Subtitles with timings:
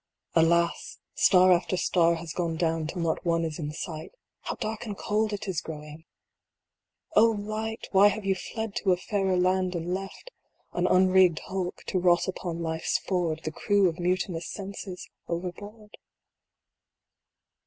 [0.33, 0.97] Alas!
[1.13, 4.97] star after star has gone down till not one is in sight How dark and
[4.97, 6.05] cold it is growing!
[7.15, 7.87] Oh, light!
[7.91, 10.31] why have you fled to a fairer land and left"
[10.73, 15.95] An unrigged hulk, to rot upon life s ford The crew of mutinous senses overboard?"